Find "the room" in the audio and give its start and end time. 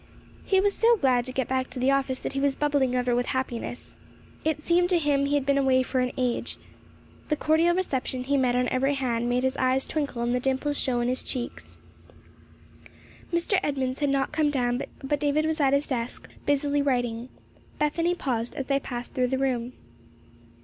19.27-19.73